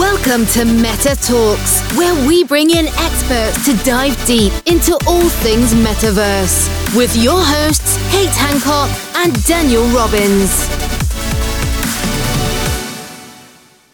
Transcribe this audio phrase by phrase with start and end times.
[0.00, 5.74] Welcome to Meta Talkz, where we bring in experts to dive deep into all things
[5.74, 10.66] metaverse with your hosts, Kate Hancock and Daniel Robbins.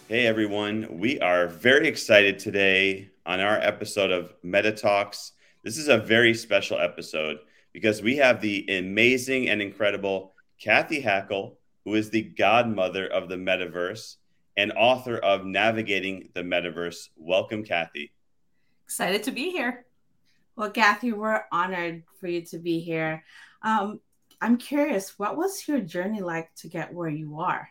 [0.06, 5.32] Hey everyone, we are very excited today on our episode of Meta Talkz.
[5.64, 7.38] This is a very special episode
[7.73, 13.34] because we have the amazing and incredible Cathy Hackl, who is the godmother of the
[13.34, 14.18] metaverse
[14.57, 17.09] and author of Navigating the Metaverse.
[17.16, 18.12] Welcome, Cathy.
[18.84, 19.84] Excited to be here.
[20.56, 23.24] Well, Cathy, we're honored for you to be here.
[23.62, 24.01] Um,
[24.41, 27.69] I'm curious, what was your journey like to get where you are?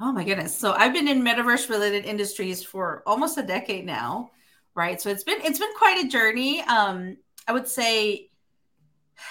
[0.00, 0.56] Oh my goodness.
[0.56, 4.30] So I've been in metaverse related industries for almost a decade now,
[4.74, 5.00] right?
[5.00, 6.60] So it's been it's been quite a journey.
[6.62, 7.16] Um,
[7.48, 8.30] I would say,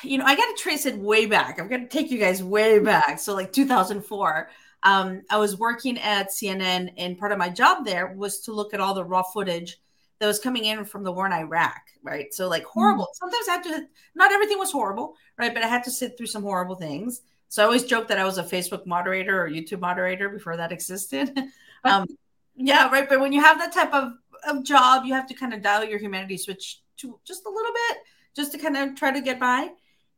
[0.04, 1.60] you know, I got to trace it way back.
[1.60, 3.20] I'm going to take you guys way back.
[3.20, 4.50] So like 2004
[4.88, 8.74] um, I was working at CNN, and part of my job there was to look
[8.74, 9.82] at all the raw footage
[10.20, 12.34] that was coming in from the war in Iraq, right?
[12.34, 13.04] So, like, horrible.
[13.04, 13.30] Mm-hmm.
[13.30, 15.54] Sometimes I had to, not everything was horrible, right?
[15.54, 17.22] But I had to sit through some horrible things.
[17.50, 20.72] So, I always joke that I was a Facebook moderator or YouTube moderator before that
[20.72, 21.38] existed.
[21.84, 22.08] um,
[22.56, 23.10] yeah, right.
[23.10, 24.14] But when you have that type of,
[24.48, 27.74] of job, you have to kind of dial your humanity switch to just a little
[27.74, 27.98] bit
[28.38, 29.70] just to kind of try to get by.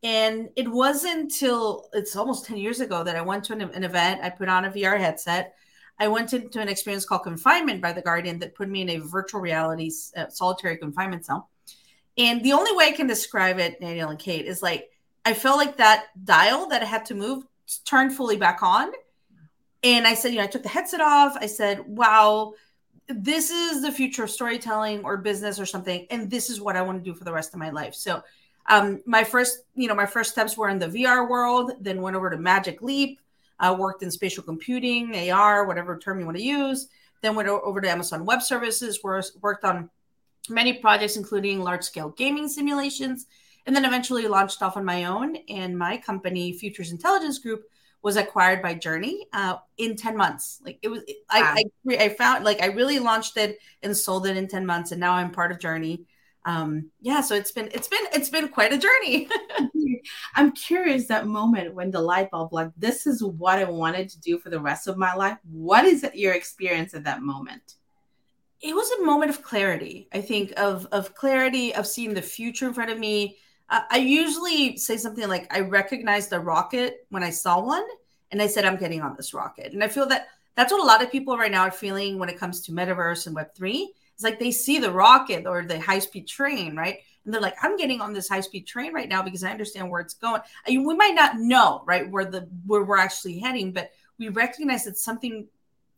[0.01, 3.83] And it wasn't until it's almost 10 years ago that I went to an, an,
[3.83, 4.21] event.
[4.23, 5.55] I put on a VR headset.
[5.99, 8.97] I went into an experience called Confinement by The Guardian that put me in a
[8.99, 11.49] virtual reality uh, solitary confinement cell.
[12.17, 14.89] And the only way I can describe it, Daniel and Kate, is like
[15.25, 17.43] I felt like that dial that I had to move
[17.85, 18.91] turned fully back on.
[19.83, 21.37] And I said, you know, I took the headset off.
[21.39, 22.53] I said, wow,
[23.07, 26.07] this is the future of storytelling or business or something.
[26.11, 27.95] And this is what I want to do for the rest of my life.
[27.95, 28.21] So
[28.67, 32.15] um, my first, you know, my first steps were in the VR world, then went
[32.15, 33.19] over to Magic Leap,
[33.59, 36.87] uh, worked in spatial computing, AR, whatever term you want to use.
[37.21, 39.89] Then went over to Amazon Web Services, where worked on
[40.49, 43.25] many projects, including large scale gaming simulations,
[43.65, 45.35] and then eventually launched off on my own.
[45.49, 47.63] And my company, Futures Intelligence Group,
[48.01, 50.61] was acquired by Journey uh, in 10 months.
[50.63, 51.13] Like it was, wow.
[51.29, 54.91] I, I, I found like I really launched it and sold it in 10 months.
[54.91, 56.05] And now I'm part of Journey
[56.49, 59.27] um yeah so it's been it's been it's been quite a journey.
[60.35, 64.19] I'm curious that moment when the light bulb like this is what i wanted to
[64.19, 65.37] do for the rest of my life.
[65.51, 67.75] What is your experience at that moment?
[68.61, 72.67] It was a moment of clarity i think of of clarity of seeing the future
[72.67, 73.37] in front of me.
[73.69, 77.87] Uh, i usually say something like i recognized the rocket when i saw one
[78.31, 80.91] and i said i'm getting on this rocket and i feel that that's what a
[80.91, 83.85] lot of people right now are feeling when it comes to metaverse and web3
[84.19, 86.97] it's like they see the rocket or the high speed train, right?
[87.23, 89.89] And they're like, I'm getting on this high speed train right now because I understand
[89.89, 90.41] where it's going.
[90.67, 94.27] I mean, we might not know, right, where the where we're actually heading, but we
[94.27, 95.47] recognize that something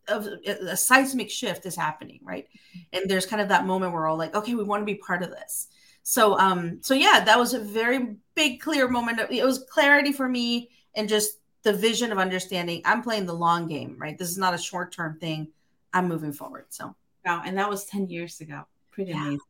[0.06, 2.46] of a seismic shift is happening, right?
[2.92, 4.94] And there's kind of that moment where we're all like, okay, we want to be
[4.94, 5.66] part of this.
[6.04, 9.18] So, um, so yeah, that was a very big, clear moment.
[9.32, 12.82] It was clarity for me and just the vision of understanding.
[12.84, 14.16] I'm playing the long game, right?
[14.16, 15.48] This is not a short term thing.
[15.92, 16.66] I'm moving forward.
[16.68, 16.94] So.
[17.24, 18.62] Wow, and that was 10 years ago.
[18.90, 19.22] Pretty yeah.
[19.22, 19.40] amazing.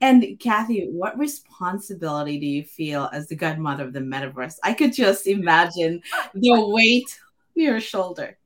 [0.00, 4.56] And Cathy, what responsibility do you feel as the godmother of the metaverse?
[4.62, 6.02] I could just imagine
[6.34, 7.18] the weight
[7.56, 8.38] on your shoulder.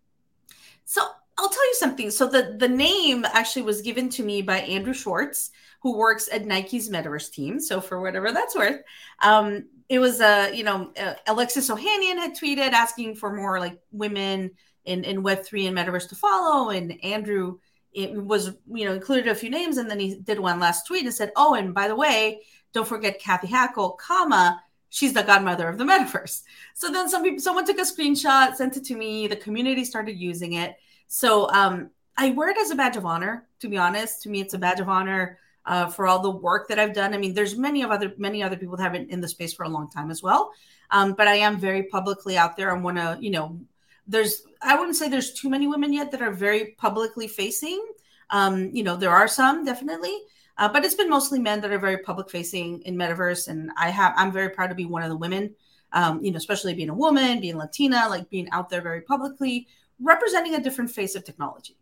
[0.85, 1.03] So
[1.39, 2.11] I'll tell you something.
[2.11, 5.51] So the the name actually was given to me by Andrew Schwartz,
[5.83, 7.61] who works at Nike's metaverse team.
[7.61, 8.81] So for whatever that's worth,
[9.23, 13.61] um, it was a uh, you know uh, Alexis Ohanian had tweeted asking for more
[13.61, 14.51] like women
[14.85, 17.59] in in Web three and metaverse to follow, and Andrew
[17.97, 21.05] it was you know included a few names and then he did one last tweet
[21.05, 22.43] and said oh and by the way
[22.73, 26.43] don't forget cathy hackl comma she's the godmother of the metaverse.
[26.75, 30.19] So then some people someone took a screenshot sent it to me the community started
[30.19, 30.77] using it.
[31.09, 34.23] So um, i wear it as a badge of honor to be honest.
[34.23, 37.15] To me it's a badge of honor uh, for all the work that i've done.
[37.15, 39.55] I mean there's many of other many other people that have been in the space
[39.55, 40.53] for a long time as well.
[40.91, 42.71] Um, but i am very publicly out there.
[42.75, 43.59] I want to you know
[44.07, 47.85] there's I wouldn't say there's too many women yet that are very publicly facing.
[48.31, 50.17] Um, you know, there are some definitely,
[50.59, 53.49] uh, but it's been mostly men that are very public facing in metaverse.
[53.49, 55.55] And I have I'm very proud to be one of the women.
[55.93, 59.69] Um, you know, especially being a woman, being Latina, like being out there very publicly,
[60.01, 61.77] representing a different face of technology,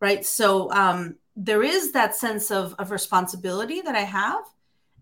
[0.00, 0.24] right?
[0.24, 4.44] So um, there is that sense of of responsibility that I have,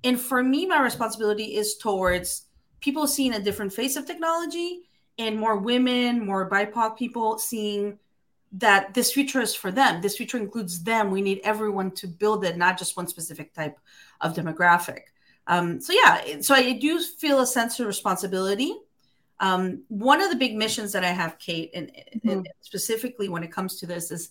[0.05, 2.47] and for me, my responsibility is towards
[2.81, 4.83] people seeing a different face of technology
[5.19, 7.99] and more women, more BIPOC people seeing
[8.53, 10.03] that this future is for them.
[10.03, 11.11] This future includes them.
[11.11, 13.79] We need everyone to build it, not just one specific type
[14.21, 15.05] of demographic.
[15.47, 18.77] Um, so yeah, so I do feel a sense of responsibility.
[19.41, 22.29] Um, one of the big missions that I have, Kate, and, mm-hmm.
[22.29, 24.31] and specifically when it comes to this, is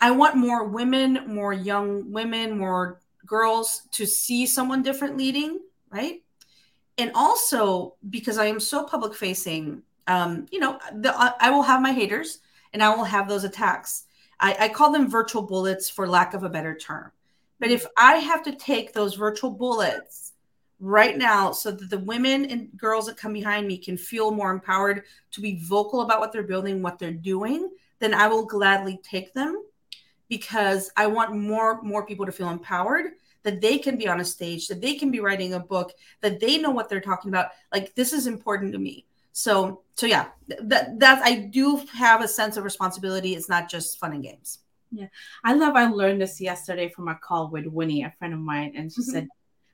[0.00, 5.60] I want more women, more young women, more girls to see someone different leading,
[5.90, 6.22] right?
[6.96, 11.82] And also because I am so public facing, um, you know, the, I will have
[11.82, 12.38] my haters
[12.72, 14.04] and I will have those attacks.
[14.38, 17.12] I, I call them virtual bullets for lack of a better term.
[17.58, 20.32] But if I have to take those virtual bullets
[20.80, 24.50] right now so that the women and girls that come behind me can feel more
[24.50, 25.02] empowered
[25.32, 29.34] to be vocal about what they're building, what they're doing, then I will gladly take
[29.34, 29.62] them
[30.28, 33.12] because I want more more people to feel empowered
[33.42, 36.40] that they can be on a stage, that they can be writing a book, that
[36.40, 37.50] they know what they're talking about.
[37.72, 39.06] Like this is important to me.
[39.32, 43.34] So so yeah, that that I do have a sense of responsibility.
[43.34, 44.60] It's not just fun and games.
[44.90, 45.08] Yeah.
[45.44, 48.72] I love I learned this yesterday from a call with Winnie, a friend of mine,
[48.74, 49.10] and she mm-hmm.
[49.10, 49.28] said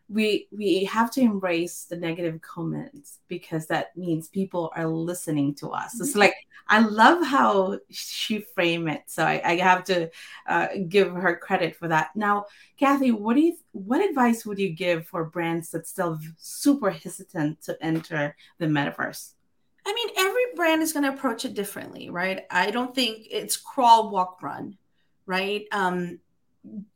[0.09, 5.71] we we have to embrace the negative comments because that means people are listening to
[5.71, 5.95] us.
[5.95, 6.03] Mm-hmm.
[6.03, 6.35] It's like
[6.67, 10.11] I love how she framed it, so I, I have to
[10.49, 12.09] uh, give her credit for that.
[12.17, 12.47] Now,
[12.81, 17.63] Cathy, what do you what advice would you give for brands that still super hesitant
[17.63, 19.35] to enter the metaverse?
[19.87, 20.09] I mean,
[20.57, 22.47] brand is going to approach it differently, right?
[22.51, 24.77] I don't think it's crawl, walk, run,
[25.27, 25.67] right?
[25.71, 26.19] Um,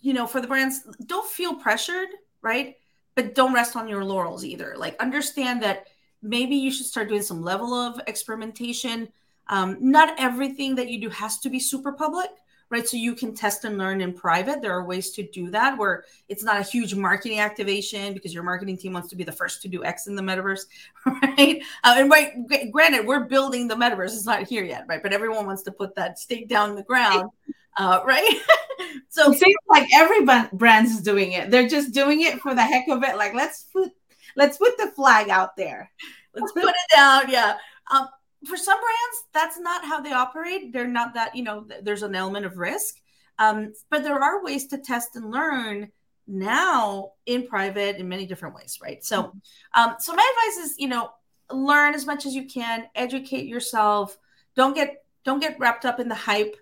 [0.00, 2.08] you know, for the brands, don't feel pressured,
[2.42, 2.76] right?
[3.14, 4.74] But don't rest on your laurels either.
[4.76, 5.86] Like, understand that
[6.22, 9.08] maybe you should start doing some level of experimentation.
[9.48, 12.30] Um, not everything that you do has to be super public,
[12.70, 12.88] right?
[12.88, 14.62] So you can test and learn in private.
[14.62, 18.44] There are ways to do that where it's not a huge marketing activation because your
[18.44, 20.66] marketing team wants to be the first to do X in the metaverse,
[21.06, 21.62] right?
[21.82, 22.32] Uh, and right,
[22.70, 25.02] granted, we're building the metaverse; it's not here yet, right?
[25.02, 27.30] But everyone wants to put that stake down in the ground,
[27.76, 28.40] uh, right?
[29.08, 31.50] so it seems like every brand is doing it.
[31.50, 33.16] They're just doing it for the heck of it.
[33.16, 33.90] Like let's put
[34.36, 35.90] let's put the flag out there.
[36.34, 37.28] Let's put it down.
[37.28, 37.56] Yeah.
[37.90, 38.08] Um,
[38.46, 40.72] for some brands, that's not how they operate.
[40.72, 42.96] They're not that, you know, there's an element of risk.
[43.38, 45.90] Um, but there are ways to test and learn
[46.26, 49.04] now in private in many different ways, right?
[49.04, 49.32] So,
[49.74, 51.10] um, so my advice is, you know,
[51.50, 54.16] learn as much as you can, educate yourself.
[54.56, 56.56] Don't get don't get wrapped up in the hype,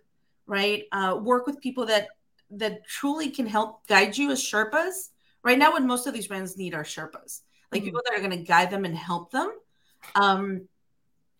[0.46, 0.84] right?
[0.90, 2.08] Uh, work with people that
[2.50, 5.10] that truly can help guide you as Sherpas.
[5.44, 7.86] Right now, what most of these brands need are Sherpas, like mm-hmm.
[7.86, 9.52] people that are going to guide them and help them.
[10.14, 10.69] Um,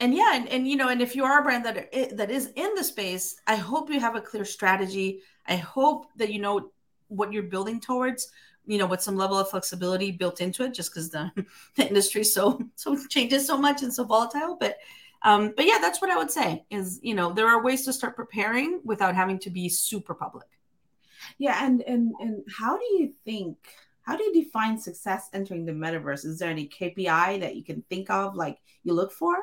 [0.01, 2.53] and yeah and, and you know and if you are a brand that that is
[2.57, 5.21] in the space i hope you have a clear strategy.
[5.49, 6.71] I hope that you know
[7.09, 8.31] what you're building towards
[8.67, 11.33] you know with some level of flexibility built into it just because the,
[11.77, 14.57] the industry so so changes so much and so volatile.
[14.61, 14.77] But
[15.23, 17.93] um but yeah that's what i would say is you know there are ways to
[17.93, 20.47] start preparing without having to be super public.
[21.39, 23.57] Yeah and and and how do you think
[24.03, 26.25] how do you define success entering the metaverse?
[26.25, 29.37] Is there any kpi that you can think of like you look for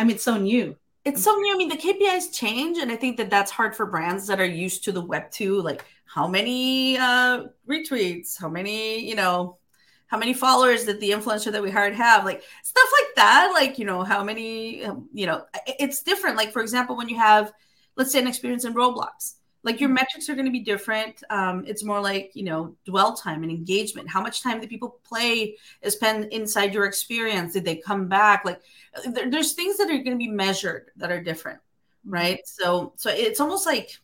[0.00, 0.76] I mean, it's so new.
[1.04, 1.54] It's so new.
[1.54, 4.46] I mean, the KPIs change, and I think that that's hard for brands that are
[4.46, 5.60] used to the web two.
[5.60, 8.40] Like, how many uh, retweets?
[8.40, 9.58] How many, you know,
[10.06, 12.24] how many followers did the influencer that we hired have?
[12.24, 13.52] Like stuff like that.
[13.52, 16.38] Like, you know, how many, um, you know, it's different.
[16.38, 17.52] Like, for example, when you have,
[17.96, 21.64] let's say, an experience in Roblox, like your metrics are going to be different um,
[21.66, 24.08] it's more like you know dwell time and engagement.
[24.08, 27.52] How much time do people play spend inside your experience?
[27.52, 28.44] Did they come back?
[28.44, 28.60] Like
[29.06, 31.60] there, there's things that are going two be measured that are different
[32.04, 32.40] right?
[32.44, 33.98] So so it's almost like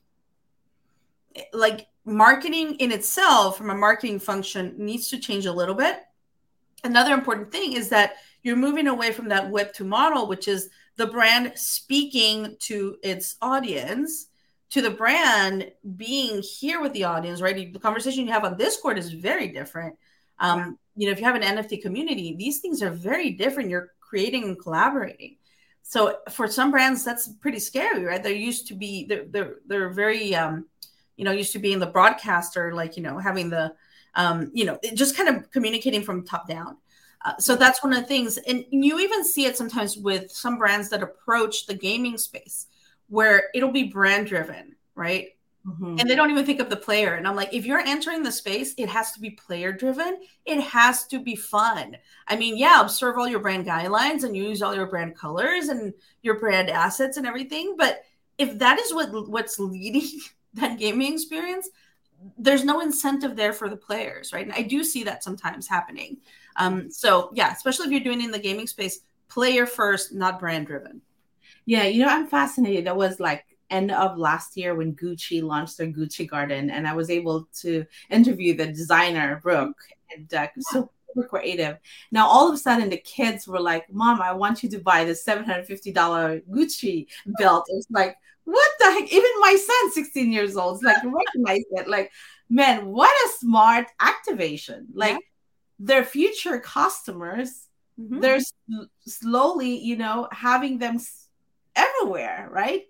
[1.53, 6.01] like marketing in itself from a marketing function needs to change a little bit.
[6.85, 10.71] Another important thing is that you're moving away from that web to model which is
[10.97, 14.29] the brand speaking to its audience
[14.71, 17.73] to the brand being here with the audience, right?
[17.73, 19.97] The conversation you have on Discord is very different.
[20.39, 20.73] Um, yeah.
[20.97, 23.71] You know, if you have an NFT community, these things are very different.
[23.71, 25.37] You're creating and collaborating.
[25.83, 28.23] So for some brands, that's pretty scary, right?
[28.23, 30.67] They're used to be they're they're, they're very um,
[31.17, 33.73] you know used to being the broadcaster, like you know having the
[34.15, 36.77] um, you know just kind of communicating from top down.
[37.25, 40.59] Uh, so that's one of the things, and you even see it sometimes with some
[40.59, 42.67] brands that approach the gaming space
[43.09, 45.29] where it'll be brand driven, right?
[45.67, 45.97] Mm-hmm.
[45.99, 47.15] And they don't even think of the player.
[47.15, 50.21] And I'm like, if you're entering the space, it has to be player driven.
[50.45, 51.97] It has to be fun.
[52.29, 55.93] I mean, yeah, observe all your brand guidelines and use all your brand colors and
[56.23, 57.75] your brand assets and everything.
[57.77, 58.03] But
[58.39, 60.21] if that is what what's leading
[60.55, 61.69] that gaming experience,
[62.39, 64.47] there's no incentive there for the players, right?
[64.47, 66.19] And I do see that sometimes happening.
[66.57, 70.39] Um, so yeah, especially if you're doing it in the gaming space, player first, not
[70.39, 71.03] brand driven.
[71.67, 72.87] Yeah, you know, I'm fascinated.
[72.87, 76.95] That was like end of last year when Gucci launched their Gucci Garden, and I
[76.95, 79.77] was able to interview the designer Brooke,
[80.15, 81.79] and uh, so super creative.
[82.13, 85.05] Now all of a sudden, the kids were like, "Mom, I want you to buy
[85.05, 87.07] the $750 Gucci
[87.39, 89.13] belt." It's like, what the heck?
[89.13, 91.89] Even my son, 16 years old, is like recognize it.
[91.89, 92.13] Like,
[92.49, 94.87] man, what a smart activation.
[94.95, 95.19] Like yeah.
[95.81, 97.67] their future customers,
[98.01, 98.21] mm-hmm.
[98.21, 98.41] they're
[99.07, 100.99] slowly, you know, having them
[101.77, 102.87] everywhere, right?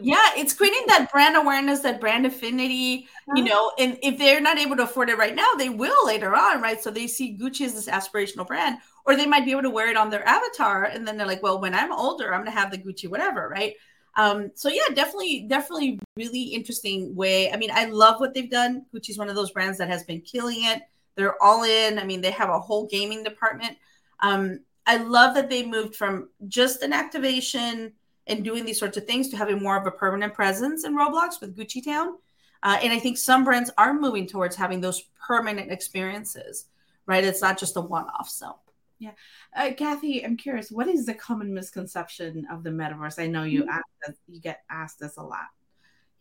[0.00, 4.58] yeah it's creating that brand awareness that brand affinity you know and if they're not
[4.58, 6.82] able to afford it right now they will later on right?
[6.82, 9.90] So they see gucci as this aspirational brand or they might be able to wear
[9.90, 12.58] it on their avatar and then they're like well when i'm older i'm going to
[12.58, 13.74] have the gucci whatever right?
[14.18, 18.86] Um, so yeah definitely definitely really interesting way i mean i love what they've done.
[18.94, 20.82] Gucci's one of those brands that has been killing it.
[21.16, 23.76] They're all in i mean they have a whole gaming department.
[24.20, 27.92] Um, i love that they moved from just an activation
[28.26, 31.40] and doing these sorts of things to having more of a permanent presence in Roblox
[31.40, 32.16] with Gucci Town.
[32.62, 36.66] Uh, and I think some brands are moving towards having those permanent experiences,
[37.06, 37.24] right?
[37.24, 38.28] It's not just a one off.
[38.28, 38.56] So,
[38.98, 39.12] yeah.
[39.54, 43.22] Uh, Cathy, I'm curious, what is the common misconception of the metaverse?
[43.22, 44.12] I know you mm-hmm.
[44.28, 45.46] you get asked this a lot.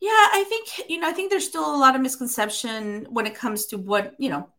[0.02, 3.34] Yeah, I think, you know, I think there's still a lot of misconception when it
[3.34, 4.50] comes to what, you know,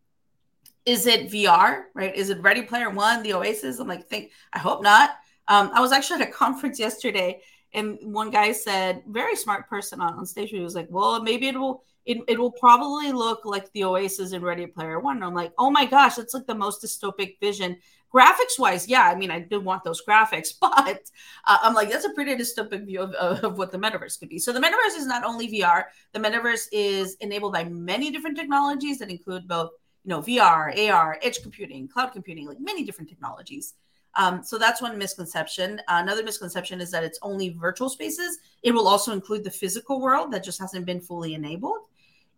[0.86, 2.14] is it VR, right?
[2.14, 3.78] Is it Ready Player One, the Oasis?
[3.78, 5.10] I'm like, think, I hope not.
[5.48, 7.40] Um, I was actually at a conference yesterday,
[7.72, 11.48] and one guy said, very smart person on, on stage, he was like, "Well, maybe
[11.48, 15.16] it will." It, it will probably look like the Oasis in Ready Player One.
[15.16, 17.78] And I'm like, oh my gosh, it's like the most dystopic vision.
[18.14, 21.00] Graphics wise, yeah, I mean, I do want those graphics, but
[21.46, 24.28] uh, I'm like, that's a pretty dystopic view of, of, of, what the metaverse could
[24.28, 24.38] be.
[24.38, 28.98] So the metaverse is not only VR, the metaverse is enabled by many different technologies
[29.00, 29.72] that include both,
[30.04, 33.74] you know, VR, AR, edge computing, cloud computing, like many different technologies.
[34.16, 35.78] Um, so that's one misconception.
[35.88, 38.38] Uh, another misconception is that it's only virtual spaces.
[38.62, 41.82] It will also include the physical world that just hasn't been fully enabled.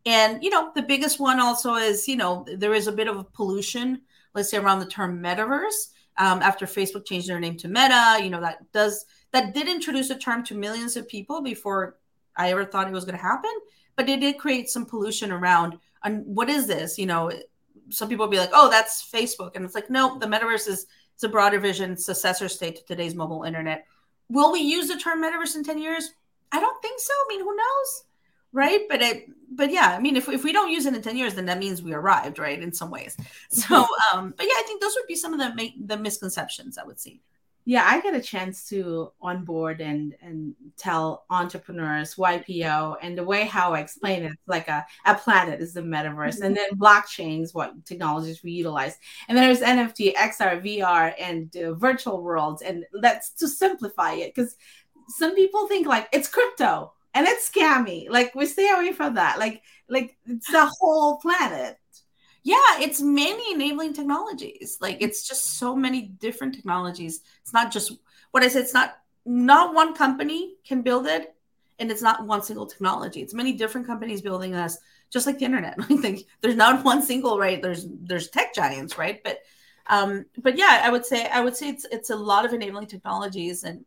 [0.05, 3.17] And, you know, the biggest one also is, you know, there is a bit of
[3.17, 4.03] a pollution,
[4.35, 5.91] let's say around the term metaverse.
[6.17, 10.11] Um, after Facebook changed their name to Meta, you know, that does, that did introduce
[10.11, 11.97] a term to millions of people before
[12.37, 13.53] I ever thought it was going to happen.
[13.95, 16.99] But it did create some pollution around, and what is this?
[16.99, 17.31] You know,
[17.91, 19.55] some people will be like, oh, that's Facebook.
[19.55, 20.87] And it's like, no, the metaverse is
[21.19, 23.89] it's a broader vision, successor state to today's mobile internet.
[24.29, 26.13] Will we use the term metaverse in 10 years?
[26.53, 27.13] I don't think so.
[27.13, 28.05] I mean, who knows?
[28.53, 28.83] Right.
[28.89, 31.35] But it, but yeah, I mean, if, if we don't use it in 10 years,
[31.35, 32.63] then that means we arrived, right?
[32.63, 33.17] In some ways.
[33.51, 33.85] So,
[34.15, 37.01] um, but yeah, I think those would be some of the, the misconceptions I would
[37.01, 37.21] see
[37.69, 43.45] yeah i get a chance to onboard and and tell entrepreneurs ypo and the way
[43.45, 46.45] how i explain it it's like a, a planet is the metaverse mm-hmm.
[46.45, 48.97] and then blockchains what technologies we utilize.
[49.29, 54.35] And then there's nft xr vr and uh, virtual worlds and that's to simplify it
[54.35, 54.57] because
[55.09, 58.09] some people think like it's crypto and it's scammy.
[58.09, 59.39] Like we stay away from that.
[59.39, 61.77] Like like it's the whole planet
[62.49, 64.79] yeah it's many enabling technologies.
[64.81, 67.21] Like it's just so many different technologies.
[67.43, 67.93] It's not just
[68.31, 71.35] what i said it's not not one company can build it
[71.79, 73.21] and it's not one single technology.
[73.21, 74.79] It's many different companies building us
[75.11, 75.77] just like the internet.
[75.91, 77.63] I think there's not one single right?
[77.63, 79.23] There's there's tech giants right?
[79.23, 79.41] But
[79.91, 82.87] um but yeah i would say i would say it's it's a lot of enabling
[82.87, 83.87] technologies and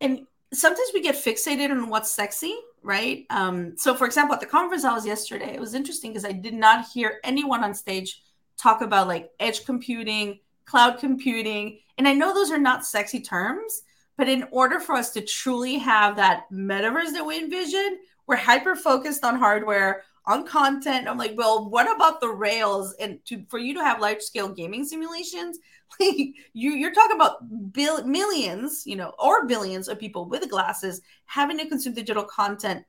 [0.00, 3.26] and sometimes we get fixated on what's sexy right?
[3.30, 6.32] Um, so, for example, at the conference I was yesterday, it was interesting because I
[6.32, 8.22] did not hear anyone on stage
[8.56, 11.78] talk about like edge computing, cloud computing.
[11.96, 13.82] And I know those are not sexy terms,
[14.16, 18.76] but in order for us to truly have that metaverse that we envision, we're hyper
[18.76, 21.08] focused on hardware, on content.
[21.08, 22.94] I'm like, well, what about the rails?
[23.00, 25.58] And to for you to have large scale gaming simulations,
[26.00, 31.58] you you're talking about bill, millions, you know, or billions of people with glasses having
[31.58, 32.84] to consume digital content,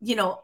[0.00, 0.42] you know,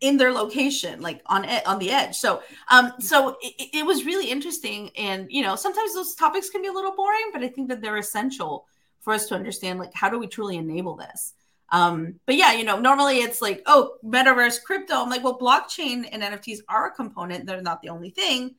[0.00, 2.16] in their location, like on on the edge.
[2.16, 6.62] So, um, so it, it was really interesting, and you know, sometimes those topics can
[6.62, 8.66] be a little boring, but I think that they're essential
[9.00, 11.34] for us to understand, like, how do we truly enable this?
[11.70, 14.94] Um, but yeah, you know, normally it's like, oh, metaverse, crypto.
[14.94, 17.46] I'm like, well, blockchain and NFTs are a component.
[17.46, 18.54] They're not the only thing.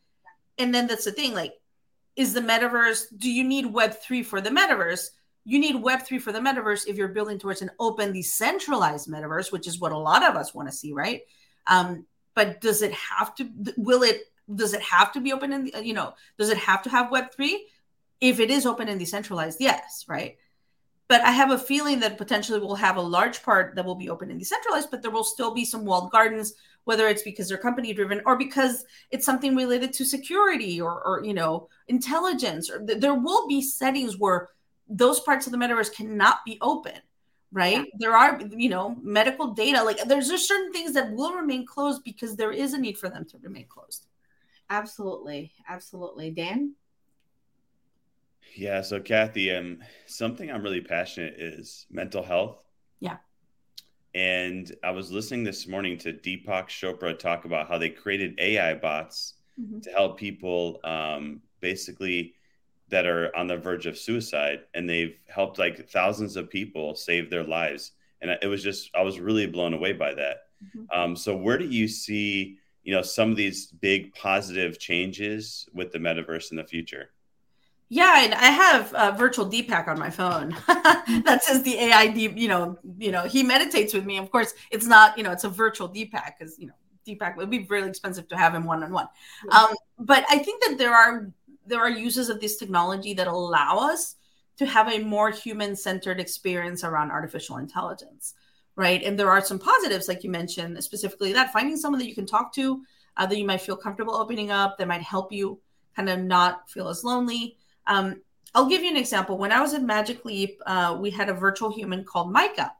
[0.58, 1.54] And then that's the thing, like,
[2.15, 5.10] is the metaverse, do you need Web3 for the metaverse?
[5.43, 9.67] You need Web3 for the metaverse if you're building towards an open, decentralized metaverse, which
[9.67, 11.22] is what a lot of us want to see, right?
[11.67, 14.22] Um, but does it have to, will it,
[14.53, 17.57] does it have to be open and, you know, does it have to have Web3?
[18.22, 20.38] If it is open and decentralized, yes, right?
[21.07, 24.10] but I have a feeling that potentially we'll have a large part that will be
[24.10, 26.53] open and decentralized, but there will still be some walled gardens,
[26.86, 31.24] whether it's because they're company driven or because it's something related to security or, or
[31.24, 32.70] you know intelligence.
[32.70, 34.50] Or th- there will be settings where
[34.88, 37.00] those parts of the metaverse cannot be open,
[37.51, 37.77] right?
[37.77, 37.84] Yeah.
[38.00, 42.04] There are you know medical data, like there's just certain things that will remain closed
[42.04, 44.08] because there is a need for them to remain closed.
[44.70, 46.74] Absolutely, absolutely, Dan.
[48.56, 48.82] Yeah.
[48.82, 52.63] So, Cathy, um, something I'm really passionate is mental health.
[53.00, 53.18] Yeah.
[54.15, 58.74] And I was listening this morning to Deepak Chopra talk about how they created AI
[58.74, 59.81] bots mm-hmm.
[59.81, 62.34] to help people um, basically
[62.88, 64.62] that are on the verge of suicide.
[64.74, 67.91] And they've helped like thousands of people save their lives.
[68.22, 70.38] And it was just, I was really blown away by that.
[70.63, 70.98] Mm-hmm.
[70.98, 75.91] Um, so, where do you see, you know, some of these big positive changes with
[75.91, 77.10] the metaverse in the future?
[77.89, 82.36] Yeah, and I have a virtual Deepak on my phone that says the AI deep.
[82.36, 84.18] You know, you know, he meditates with me.
[84.18, 85.18] Of course, it's not.
[85.18, 86.74] You know, it's a virtual Deepak because you know
[87.08, 89.08] Deepak would be really expensive to have him one on one.
[89.98, 91.32] But I think that there are
[91.65, 94.15] there are uses of this technology that allow us
[94.58, 98.34] to have a more human centered experience around artificial intelligence,
[98.75, 99.04] right?
[99.04, 102.25] And there are some positives, like you mentioned, specifically that finding someone that you can
[102.25, 102.84] talk to,
[103.18, 105.60] uh, that you might feel comfortable opening up, that might help you
[105.96, 108.22] kind of not feel as lonely um,
[108.54, 109.38] I'll give you an example.
[109.38, 112.74] When I was at Magic Leap, uh, we had a virtual human called Mica.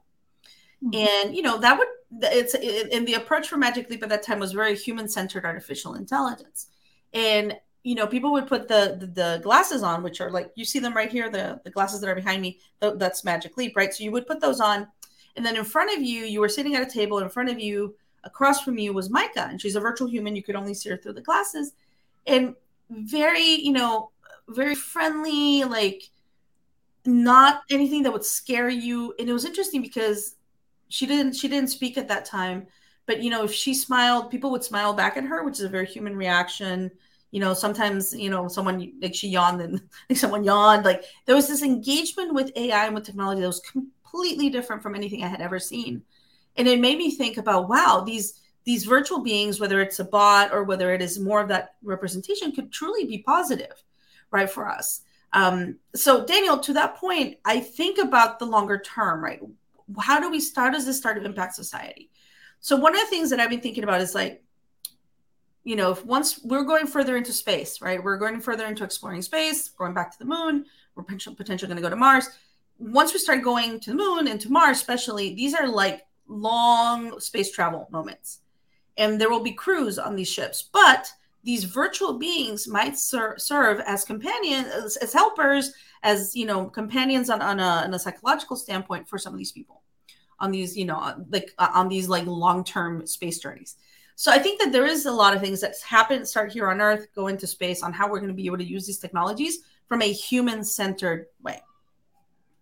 [0.82, 0.94] Mm-hmm.
[0.94, 1.88] And, you know, that would,
[2.22, 5.94] it's, in the approach for Magic Leap at that time was very human centered artificial
[5.94, 6.68] intelligence.
[7.12, 10.64] And, you know, people would put the, the, the glasses on, which are like, you
[10.64, 13.92] see them right here, the, the glasses that are behind me, that's Magic Leap, right?
[13.92, 14.88] So you would put those on.
[15.36, 17.18] And then in front of you, you were sitting at a table.
[17.18, 17.94] In front of you,
[18.24, 19.46] across from you was Mica.
[19.50, 20.34] And she's a virtual human.
[20.34, 21.74] You could only see her through the glasses.
[22.26, 22.54] And
[22.90, 24.10] very, you know,
[24.48, 26.02] very friendly, like
[27.04, 29.14] not anything that would scare you.
[29.18, 30.36] And it was interesting because
[30.88, 32.66] she didn't she didn't speak at that time,
[33.06, 35.68] but you know, if she smiled, people would smile back at her, which is a
[35.68, 36.90] very human reaction.
[37.30, 40.84] You know, sometimes you know someone like she yawned and like someone yawned.
[40.84, 44.94] Like there was this engagement with AI and with technology that was completely different from
[44.94, 46.02] anything I had ever seen,
[46.56, 50.52] and it made me think about wow these these virtual beings, whether it's a bot
[50.52, 53.82] or whether it is more of that representation, could truly be positive
[54.36, 55.02] right, for us.
[55.32, 59.40] Um, so, Daniel, to that point, I think about the longer term, right?
[60.00, 60.74] How do we start?
[60.74, 62.10] as this start to impact society?
[62.60, 64.42] So, one of the things that I've been thinking about is like,
[65.64, 68.02] you know, if once we're going further into space, right?
[68.02, 71.82] We're going further into exploring space, going back to the moon, we're potentially going to
[71.82, 72.28] go to Mars.
[72.78, 77.18] Once we start going to the moon and to Mars, especially, these are like long
[77.20, 78.40] space travel moments.
[78.96, 80.68] And there will be crews on these ships.
[80.72, 81.10] But
[81.46, 87.30] these virtual beings might ser- serve as companions, as, as, helpers, as you know, companions
[87.30, 89.82] on, on, a, on a psychological standpoint for some of these people,
[90.40, 93.76] on these, you know, like uh, on these like long-term space journeys.
[94.16, 96.80] So I think that there is a lot of things that happen, start here on
[96.80, 99.58] Earth, go into space, on how we're going to be able to use these technologies
[99.86, 101.60] from a human-centered way.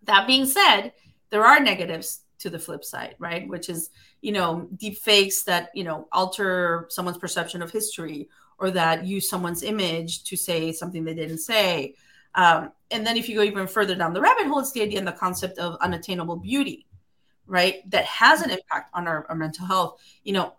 [0.03, 0.91] That being said,
[1.31, 3.47] there are negatives to the flip side, right?
[3.47, 3.89] Which is,
[4.21, 9.29] you know, deep fakes that, you know, alter someone's perception of history or that use
[9.29, 11.95] someone's image to say something they didn't say.
[12.35, 14.99] Um, and then if you go even further down the rabbit hole, it's the idea
[14.99, 16.85] and the concept of unattainable beauty,
[17.47, 17.89] right?
[17.89, 20.01] That has an impact on our, our mental health.
[20.23, 20.53] You know,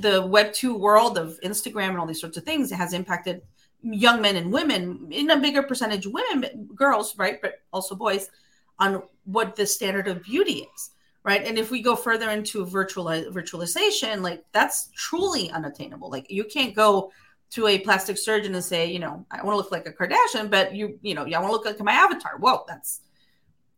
[0.00, 3.42] the Web 2 world of Instagram and all these sorts of things has impacted
[3.82, 8.30] young men and women in a bigger percentage women girls right but also boys
[8.78, 10.90] on what the standard of beauty is
[11.24, 16.44] right and if we go further into virtual virtualization like that's truly unattainable like you
[16.44, 17.10] can't go
[17.52, 20.50] to a plastic surgeon and say, you know, I want to look like a Kardashian,
[20.50, 22.38] but you, you know, I want to look like my avatar.
[22.38, 23.02] Whoa, that's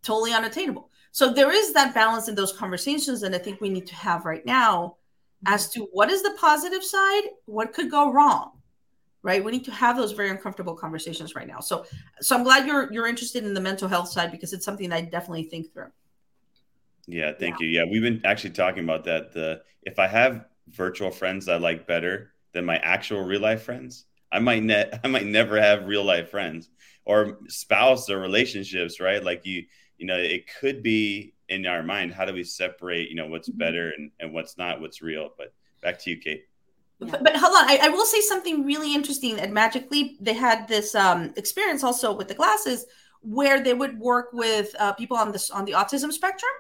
[0.03, 0.91] totally unattainable.
[1.11, 4.25] So there is that balance in those conversations, and I think we need to have
[4.25, 4.97] right now
[5.45, 5.55] mm-hmm.
[5.55, 8.53] as to what is the positive side, what could go wrong,
[9.23, 9.45] right?
[9.45, 11.59] We need to have those very uncomfortable conversations right now.
[11.59, 11.85] So,
[12.21, 15.01] so I'm glad you're you're interested in the mental health side because it's something I
[15.01, 15.91] definitely think through.
[17.07, 17.67] Yeah, thank yeah.
[17.67, 17.81] you.
[17.81, 19.33] Yeah, we've been actually talking about that.
[19.33, 24.07] The if I have virtual friends I like better, than my actual real life friends.
[24.33, 26.71] I might net I might never have real life friends
[27.05, 29.23] or spouse or relationships, right?
[29.23, 29.65] Like you,
[29.99, 32.13] you know, it could be in our mind.
[32.13, 33.59] How do we separate, you know, what's mm-hmm.
[33.59, 35.31] better and, and what's not, what's real?
[35.37, 36.45] But back to you, Kate.
[37.01, 39.39] But, but, hold on, I, I, will say something really interesting.
[39.41, 42.87] At Magic Leap, they had this um, experience also with the glasses
[43.21, 46.53] where they would work with uh, people on this on the autism spectrum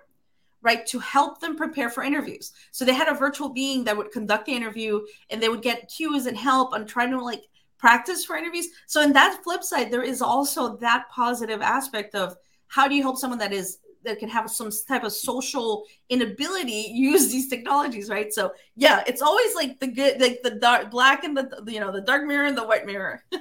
[0.64, 2.52] right, to help them prepare for interviews.
[2.72, 5.92] So they had a virtual being that would conduct the interview and they would get
[5.94, 7.44] cues and help on trying to like
[7.78, 8.68] practice for interviews.
[8.86, 12.34] So in that flip side, there is also that positive aspect of
[12.66, 16.72] how do you help someone that is that can have some type of social inability
[16.92, 18.32] use these technologies, right?
[18.32, 21.92] So yeah, it's always like the good, like the dark, black and the you know
[21.92, 23.22] the dark mirror and the white mirror.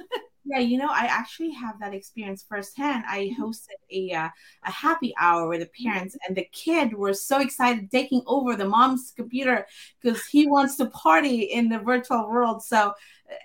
[0.46, 3.04] Yeah, you know, I actually have that experience firsthand.
[3.08, 3.42] I mm-hmm.
[3.42, 4.28] hosted a uh,
[4.64, 8.68] a happy hour with the parents, and the kid were so excited taking over the
[8.68, 9.66] mom's computer
[10.02, 12.62] because he wants to party in the virtual world.
[12.62, 12.92] So,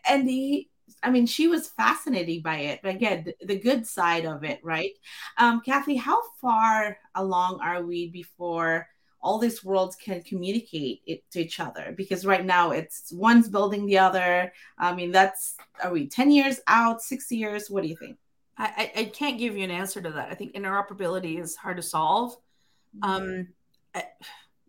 [0.09, 0.69] and he,
[1.01, 2.81] I mean, she was fascinated by it.
[2.83, 4.91] But again, the, the good side of it, right?
[5.38, 8.88] Um, Cathy, how far along are we before
[9.21, 13.86] all these worlds can communicate it to each other because right now it's one's building
[13.86, 17.95] the other i mean that's are we 10 years out six years what do you
[17.95, 18.17] think
[18.58, 21.84] I, I can't give you an answer to that i think interoperability is hard to
[21.84, 22.36] solve
[22.97, 23.03] mm-hmm.
[23.03, 23.47] um
[23.93, 24.03] I,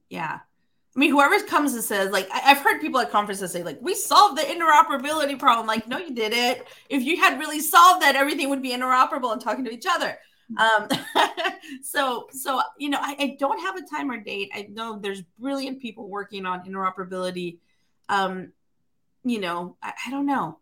[0.08, 0.40] yeah
[0.94, 3.94] I mean, whoever comes and says, like, I've heard people at conferences say, like, we
[3.94, 5.68] solved the interoperability problem.
[5.68, 6.66] Like, no, you did it.
[6.88, 10.18] If you had really solved that, everything would be interoperable and talking to each other.
[10.56, 10.88] Um,
[11.82, 14.50] so, so you know, I, I, don't have a time or date.
[14.54, 17.58] I know there's brilliant people working on interoperability.
[18.08, 18.52] Um,
[19.24, 20.58] you know, I, I don't know.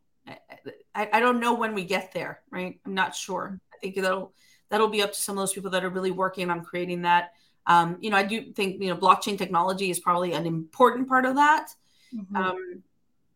[0.94, 2.78] I, I, don't know when we get there, right?
[2.84, 3.58] I'm not sure.
[3.72, 4.32] I think that'll
[4.68, 7.32] that'll be up to some of those people that are really working on creating that.
[7.66, 11.24] Um, you know, I do think you know blockchain technology is probably an important part
[11.24, 11.68] of that.
[12.14, 12.36] Mm-hmm.
[12.36, 12.82] Um,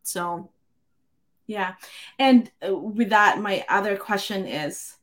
[0.03, 0.51] so,
[1.47, 1.73] yeah,
[2.19, 4.95] and uh, with that, my other question is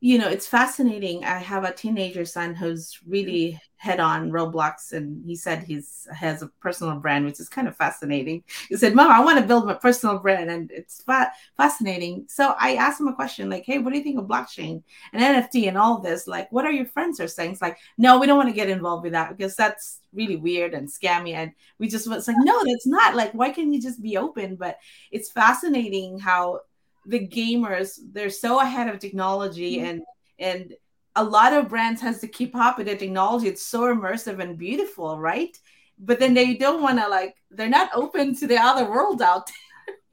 [0.00, 1.24] you know, it's fascinating.
[1.24, 6.40] I have a teenager son who's really head on Roblox, and he said he's has
[6.42, 8.44] a personal brand, which is kind of fascinating.
[8.68, 12.26] He said, "Mom, I want to build my personal brand," and it's fa- fascinating.
[12.28, 14.82] So I asked him a question like, "Hey, what do you think of blockchain
[15.12, 16.28] and NFT and all this?
[16.28, 18.68] Like, what are your friends are saying?" It's like, "No, we don't want to get
[18.70, 22.62] involved with that because that's really weird and scammy." And we just was like, "No,
[22.64, 23.16] that's not.
[23.16, 24.78] Like, why can't you just be open?" But
[25.10, 26.60] it's fascinating how
[27.08, 29.86] the gamers they're so ahead of technology mm-hmm.
[29.86, 30.02] and
[30.38, 30.74] and
[31.16, 33.48] a lot of brands has to keep up with the technology.
[33.48, 35.58] It's so immersive and beautiful right?
[35.98, 39.50] But then they don't want to like they're not open to the other world out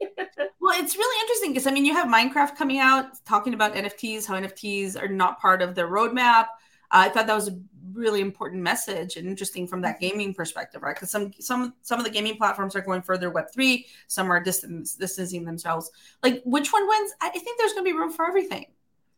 [0.60, 4.26] well it's really interesting because i mean you have minecraft coming out talking about nfts
[4.26, 6.44] how nfts are not part of their roadmap.
[6.90, 7.58] Uh, i thought that was a
[7.96, 10.94] really important message and interesting from that gaming perspective, right?
[10.94, 14.40] Because some some some of the gaming platforms are going further Web three, some are
[14.40, 15.90] distance, distancing themselves.
[16.22, 17.12] Like which one wins?
[17.20, 18.66] I think there's going to be room for everything.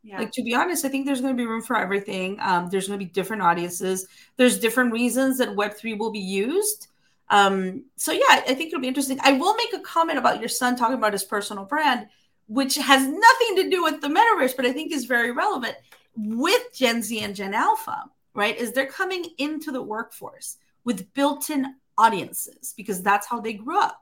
[0.03, 0.19] Yeah.
[0.19, 2.39] Like to be honest, I think there's going to be room for everything.
[2.41, 4.07] Um, there's going to be different audiences.
[4.37, 6.89] There's different reasons that Web three will be used.
[7.31, 9.19] Um, so yeah, I think it'll be interesting.
[9.23, 12.09] I will make a comment about your son talking about his personal brand,
[12.47, 15.77] which has nothing to do with the metaverse, but I think is very relevant
[16.17, 18.05] with Gen Z and Gen Alpha
[18.39, 23.53] right, is they're coming into the workforce with built in audiences because that's how they
[23.53, 24.01] grew up.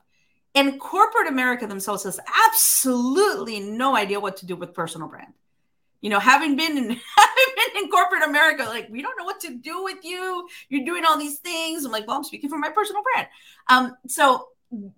[0.55, 5.33] And corporate America themselves has absolutely no idea what to do with personal brand.
[6.03, 6.85] You know, having been in
[7.16, 10.46] having been in corporate America, like we don't know what to do with you.
[10.68, 11.85] You're doing all these things.
[11.85, 13.29] I'm like, well, I'm speaking for my personal brand.
[13.68, 14.49] Um, so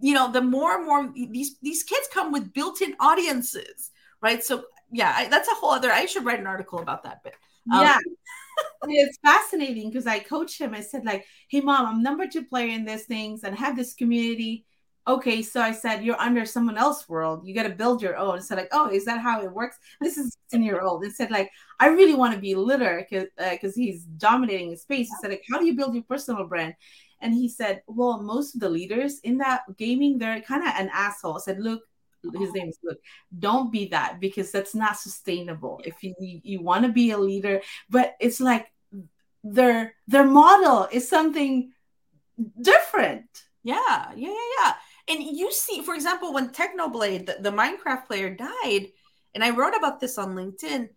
[0.00, 4.42] you know, the more and more these these kids come with built-in audiences, right?
[4.42, 5.92] So yeah, I, that's a whole other.
[5.92, 7.34] I should write an article about that, but
[7.72, 7.98] um, yeah,
[8.84, 10.74] it's fascinating because I coached him.
[10.74, 13.94] I said, like, hey mom, I'm number two player in these things and have this
[13.94, 14.64] community.
[15.06, 17.46] Okay, so I said, you're under someone else's world.
[17.46, 18.42] You got to build your own.
[18.42, 19.78] So like, oh, is that how it works?
[20.02, 21.02] This is 10 year old.
[21.02, 25.08] And said, like, I really want to be litter because uh, he's dominating his space.
[25.08, 26.74] He said, like, how do you build your personal brand?
[27.20, 30.90] And he said, well, most of the leaders in that gaming, they're kind of an
[30.92, 31.36] asshole.
[31.36, 31.80] I said, look,
[32.38, 32.98] his name is Luke.
[33.38, 35.80] Don't be that because that's not sustainable.
[35.84, 38.66] If you you want to be a leader, but it's like
[39.44, 41.72] their their model is something
[42.60, 43.26] different.
[43.62, 44.74] Yeah, yeah, yeah, yeah.
[45.08, 48.88] And you see, for example, when Technoblade, the, the Minecraft player, died,
[49.34, 50.88] and I wrote about this on LinkedIn.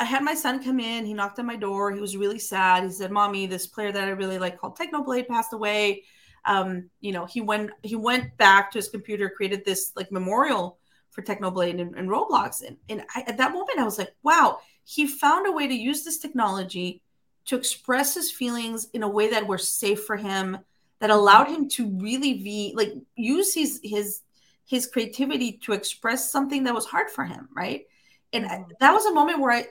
[0.00, 1.04] I had my son come in.
[1.04, 1.90] He knocked on my door.
[1.92, 2.84] He was really sad.
[2.84, 6.04] He said, "Mommy, this player that I really like called Technoblade passed away."
[6.48, 10.78] Um, you know, he went he went back to his computer, created this like memorial
[11.10, 14.58] for Technoblade and, and Roblox, and, and I, at that moment I was like, wow,
[14.84, 17.02] he found a way to use this technology
[17.44, 20.56] to express his feelings in a way that were safe for him,
[21.00, 24.22] that allowed him to really be like use his his
[24.64, 27.86] his creativity to express something that was hard for him, right?
[28.32, 28.72] And mm-hmm.
[28.80, 29.66] that was a moment where I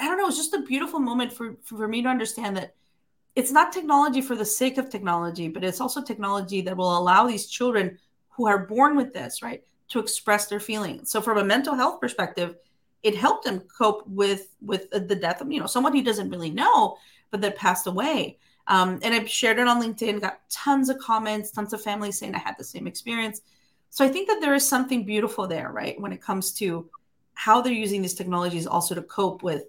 [0.00, 2.74] I don't know, it's just a beautiful moment for for me to understand that
[3.36, 7.26] it's not technology for the sake of technology, but it's also technology that will allow
[7.26, 7.98] these children
[8.30, 11.10] who are born with this, right, to express their feelings.
[11.12, 12.56] So from a mental health perspective,
[13.02, 16.50] it helped them cope with with the death of you know someone he doesn't really
[16.50, 16.96] know,
[17.30, 18.38] but that passed away.
[18.68, 22.34] Um, and I've shared it on LinkedIn, got tons of comments, tons of families saying
[22.34, 23.42] I had the same experience.
[23.90, 26.90] So I think that there is something beautiful there, right, when it comes to
[27.34, 29.66] how they're using these technologies also to cope with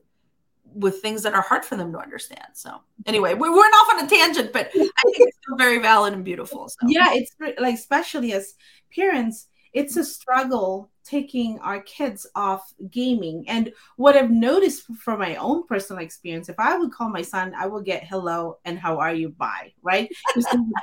[0.77, 2.47] with things that are hard for them to understand.
[2.53, 6.13] So anyway, we went off on a tangent, but I think it's still very valid
[6.13, 6.69] and beautiful.
[6.69, 6.77] So.
[6.87, 8.53] Yeah, it's like especially as
[8.93, 13.45] parents, it's a struggle taking our kids off gaming.
[13.47, 17.53] And what I've noticed from my own personal experience, if I would call my son,
[17.57, 20.09] I will get hello and how are you bye, right?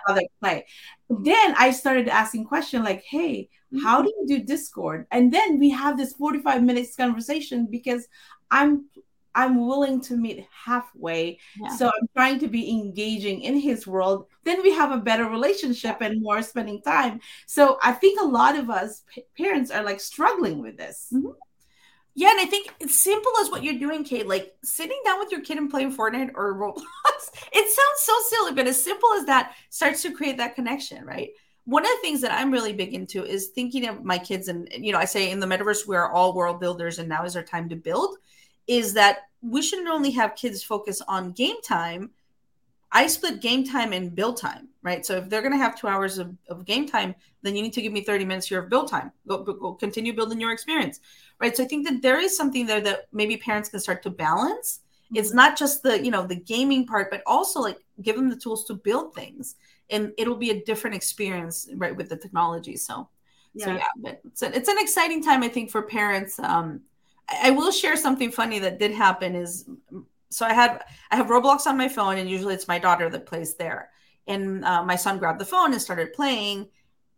[0.09, 0.67] other play.
[1.11, 3.49] Then I started asking questions like, hey,
[3.83, 5.07] how do you do Discord?
[5.11, 8.07] And then we have this 45 minutes conversation because
[8.51, 8.87] I'm
[9.35, 11.39] I'm willing to meet halfway.
[11.61, 11.69] Yeah.
[11.77, 14.27] So I'm trying to be engaging in his world.
[14.45, 17.21] Then we have a better relationship and more spending time.
[17.47, 21.09] So I think a lot of us p- parents are like struggling with this.
[21.13, 21.31] Mm-hmm.
[22.17, 24.29] Yeah, and I think it's simple as what you're doing, Kate.
[24.29, 26.83] Like sitting down with your kid and playing Fortnite or Roblox.
[27.53, 31.31] it sounds so silly, but as simple as that starts to create that connection, right?
[31.65, 34.69] One of the things that I'm really big into is thinking of my kids, and
[34.73, 37.35] you know, I say in the metaverse we are all world builders, and now is
[37.35, 38.17] our time to build.
[38.67, 42.11] Is that we shouldn't only have kids focus on game time.
[42.93, 45.05] I split game time and build time, right?
[45.05, 47.73] So if they're going to have two hours of, of game time, then you need
[47.73, 49.11] to give me 30 minutes here of build time.
[49.27, 51.01] Go, go continue building your experience
[51.41, 51.57] right?
[51.57, 54.81] So I think that there is something there that maybe parents can start to balance.
[55.15, 55.37] It's mm-hmm.
[55.37, 58.65] not just the you know the gaming part, but also like give them the tools
[58.67, 59.57] to build things,
[59.91, 62.77] and it'll be a different experience, right, with the technology.
[62.77, 63.09] So,
[63.55, 63.65] yeah.
[63.65, 66.39] so yeah, but it's, a, it's an exciting time I think for parents.
[66.39, 66.81] Um,
[67.29, 69.35] I, will share something funny that did happen.
[69.35, 69.69] Is
[70.31, 73.27] so I had I have Roblox on my phone, and usually it's my daughter that
[73.27, 73.91] plays there.
[74.27, 76.69] And uh, my son grabbed the phone and started playing,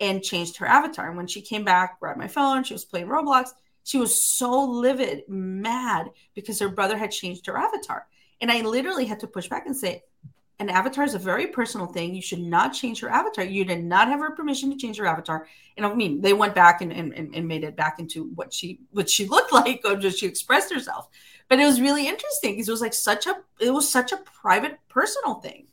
[0.00, 1.08] and changed her avatar.
[1.08, 3.50] And when she came back, grabbed my phone, she was playing Roblox
[3.86, 8.08] she was so livid, mad because her brother had changed her avatar.
[8.40, 10.02] And I literally had to push back and say,
[10.58, 12.14] an avatar is a very personal thing.
[12.14, 13.44] You should not change your avatar.
[13.44, 15.46] You did not have her permission to change your avatar.
[15.76, 18.80] And I mean, they went back and, and, and made it back into what she
[18.90, 21.08] what she looked like or just she expressed herself.
[21.48, 24.16] But it was really interesting because it was like such a it was such a
[24.16, 25.66] private, personal thing.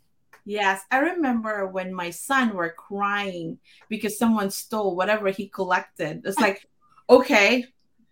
[0.46, 6.24] Yes, I remember when my son were crying because someone stole whatever he collected.
[6.26, 6.68] It's like,
[7.10, 7.66] okay,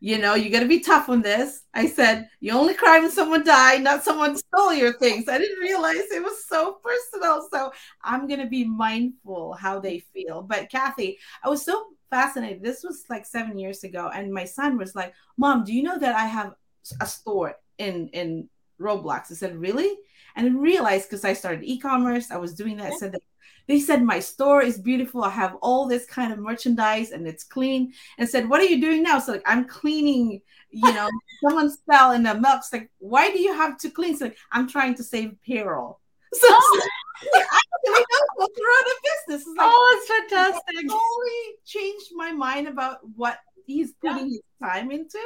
[0.04, 1.62] you know, you got to be tough on this.
[1.76, 5.30] I said, you only cry when someone died, not someone stole your things.
[5.30, 7.48] I didn't realize it was so personal.
[7.54, 7.72] So
[8.04, 10.42] I'm going to be mindful how they feel.
[10.42, 12.64] But Cathy, I was so fascinated.
[12.64, 14.10] This was like seven years ago.
[14.12, 16.56] And my son was like, Mom, do you know that I have
[17.00, 19.32] a store in, in Roblox?
[19.32, 19.96] I said, Really?
[20.36, 22.94] And I realized because I started e-commerce, I was doing that.
[22.94, 23.22] I said that
[23.68, 25.24] they said my store is beautiful.
[25.24, 27.94] I have all this kind of merchandise and it's clean.
[28.18, 29.20] And said, what are you doing now?
[29.20, 31.10] So like I'm cleaning, you know,
[31.44, 32.58] someone fell in the milk.
[32.58, 34.18] It's like, why do you have to clean?
[34.18, 36.00] So like, I'm trying to save payroll.
[36.34, 36.82] So oh.
[37.36, 38.06] I really
[38.40, 39.48] know run a business.
[39.48, 40.90] It's like, oh, it's fantastic.
[40.90, 44.32] Totally changed my mind about what he's putting yeah.
[44.32, 45.20] his time into.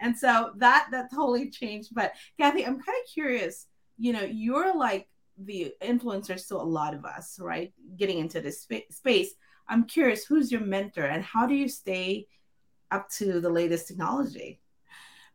[0.00, 1.94] And so that that totally changed.
[1.94, 3.66] But Cathy, I'm kind of curious,
[3.98, 7.72] you know, you're like the influencers to a lot of us, right?
[7.96, 9.34] Getting into this sp- space.
[9.68, 12.26] I'm curious, who's your mentor and how do you stay
[12.90, 14.60] up to the latest technology?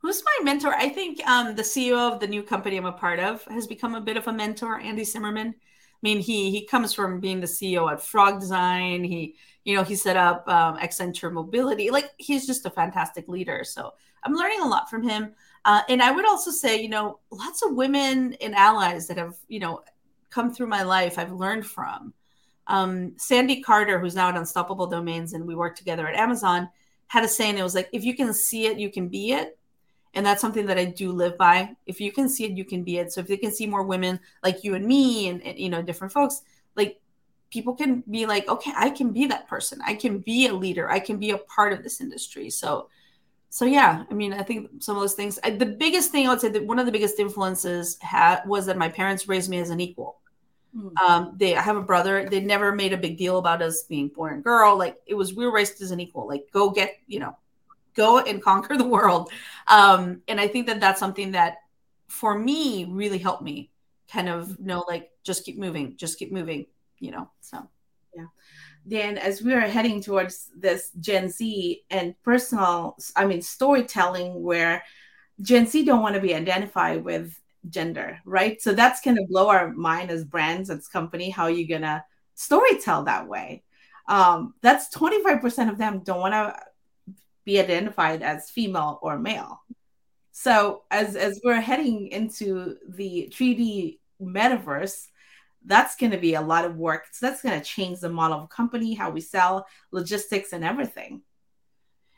[0.01, 0.73] Who's my mentor?
[0.73, 3.95] I think um, the CEO of the new company I'm a part of has become
[3.95, 5.55] a bit of a mentor, Andy Zimmerman.
[5.55, 9.05] I mean, he he comes from being the CEO at Frog Design.
[9.05, 11.89] He, you know, he set up um, Accenture Mobility.
[11.89, 13.63] Like he's just a fantastic leader.
[13.63, 15.33] So I'm learning a lot from him.
[15.63, 19.35] Uh, and I would also say, you know, lots of women and allies that have,
[19.47, 19.81] you know,
[20.33, 22.13] come through my life, I've learned from.
[22.67, 26.69] Um, Sandy Carter, who's now at Unstoppable Domains, and we worked together at Amazon,
[27.07, 27.57] had a saying.
[27.57, 29.57] It was like, if you can see it, you can be it.
[30.15, 31.75] And that's something that I do live by.
[31.85, 33.11] If you can see it, you can be it.
[33.11, 35.81] So if they can see more women like you and me and, and you know,
[35.81, 36.41] different folks,
[36.75, 37.01] like
[37.49, 39.79] people can be like, okay, I can be that person.
[39.83, 40.89] I can be a leader.
[40.89, 42.49] I can be a part of this industry.
[42.49, 42.89] So
[43.53, 45.37] so yeah, I mean, I think some of those things.
[45.43, 48.65] I, the biggest thing I would say that one of the biggest influences had was
[48.65, 50.17] that my parents raised me as an equal.
[50.75, 50.97] Mm.
[50.97, 52.27] Um, they I have a brother.
[52.29, 54.77] They never made a big deal about us being boy and girl.
[54.77, 56.27] Like it was we were raised as an equal.
[56.27, 57.37] Like go get you know,
[57.95, 59.31] go and conquer the world.
[59.67, 61.57] Um, and I think that that's something that
[62.07, 63.71] for me really helped me
[64.11, 66.65] kind of know like just keep moving, just keep moving.
[66.99, 67.67] You know, so
[68.15, 68.25] yeah.
[68.85, 74.83] Then as we are heading towards this Gen Z and personal, I mean storytelling, where
[75.41, 78.61] Gen Z don't want to be identified with gender, right?
[78.61, 81.29] So that's going to blow our mind as brands, as company.
[81.29, 82.03] How you gonna
[82.35, 83.63] story tell that way?
[84.07, 86.55] Um, that's 25% of them don't want to
[87.45, 89.61] be identified as female or male.
[90.31, 95.07] So as as we're heading into the 3D metaverse,
[95.65, 97.05] that's going to be a lot of work.
[97.11, 101.21] So that's going to change the model of company, how we sell, logistics, and everything.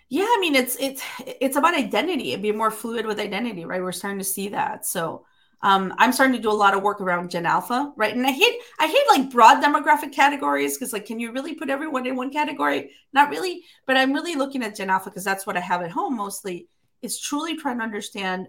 [0.07, 2.31] Yeah, I mean it's it's it's about identity.
[2.31, 3.81] It'd be more fluid with identity, right?
[3.81, 4.85] We're starting to see that.
[4.85, 5.25] So
[5.65, 8.15] um, I'm starting to do a lot of work around Gen Alpha, right?
[8.15, 11.71] And I hate I hate like broad demographic categories because like, can you really put
[11.71, 12.91] everyone in one category?
[13.13, 15.89] Not really, but I'm really looking at Gen Alpha because that's what I have at
[15.89, 16.67] home mostly.
[17.01, 18.47] Is truly trying to understand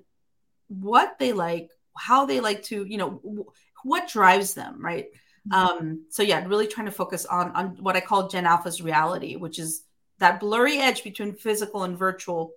[0.68, 3.46] what they like, how they like to, you know, w-
[3.82, 5.06] what drives them, right?
[5.48, 5.54] Mm-hmm.
[5.54, 9.36] Um, so yeah, really trying to focus on on what I call Gen Alpha's reality,
[9.36, 9.84] which is
[10.18, 12.52] that blurry edge between physical and virtual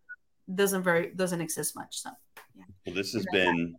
[0.53, 2.01] doesn't very doesn't exist much.
[2.01, 2.09] So
[2.57, 2.65] yeah.
[2.85, 3.77] Well, this has been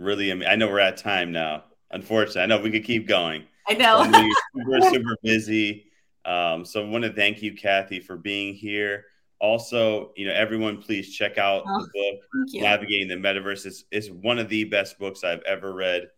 [0.00, 1.64] really, I know we're at time now.
[1.90, 3.44] Unfortunately, I know we could keep going.
[3.68, 4.04] I know.
[4.56, 5.86] Super, super busy.
[6.24, 9.04] Um, so I want to thank you, Cathy, for being here.
[9.38, 14.08] Also, you know, everyone, please check out oh, the book "Navigating the Metaverse." It's, it's
[14.08, 16.08] one of the best books I've ever read.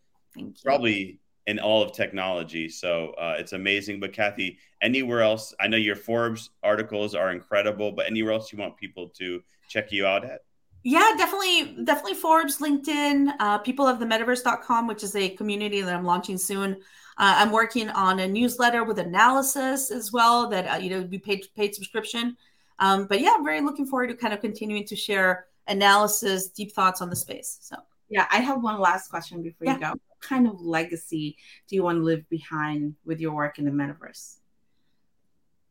[0.64, 2.68] Probably in all of technology.
[2.68, 4.01] So uh, it's amazing.
[4.01, 5.55] But Cathy, anywhere else?
[5.61, 9.92] I know your Forbes articles are incredible, but anywhere else you want people to check
[9.92, 10.40] you out at?
[10.85, 15.95] Yeah, definitely, definitely Forbes, LinkedIn, uh, people of the metaverse.com, which is a community that
[15.95, 16.73] I'm launching soon.
[17.18, 21.18] Uh, I'm working on a newsletter with analysis as well that uh, you know be
[21.18, 22.37] paid paid subscription.
[22.79, 26.73] Um, but yeah, I'm very looking forward to kind of continuing to share analysis, deep
[26.73, 27.59] thoughts on the space.
[27.61, 27.77] So
[28.09, 29.75] yeah, I have one last question before yeah.
[29.75, 29.88] you go.
[29.90, 31.37] What kind of legacy
[31.68, 34.38] do you want to leave behind with your work in the metaverse?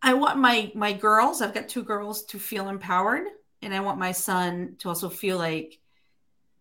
[0.02, 1.42] I want my my girls.
[1.42, 3.28] I've got two girls to feel empowered,
[3.62, 5.80] and I want my son to also feel like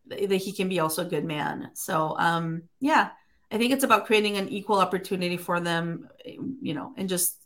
[0.07, 1.71] that he can be also a good man.
[1.75, 3.11] So um, yeah,
[3.51, 7.37] I think it's about creating an equal opportunity for them, you know, and just,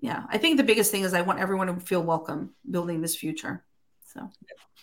[0.00, 3.16] yeah, I think the biggest thing is I want everyone to feel welcome building this
[3.16, 3.64] future.
[4.06, 4.30] So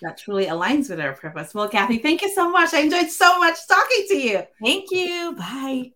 [0.01, 1.54] that truly aligns with our purpose.
[1.54, 2.73] Well, Cathy, thank you so much.
[2.73, 4.43] I enjoyed so much talking to you.
[4.62, 5.36] Thank you.
[5.38, 5.93] Bye.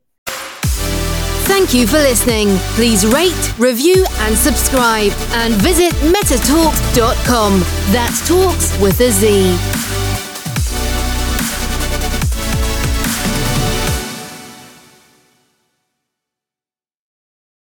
[1.49, 2.49] Thank you for listening.
[2.75, 5.11] Please rate, review, and subscribe.
[5.31, 7.59] And visit metatalkz.com.
[7.91, 9.78] That's talks with a Z.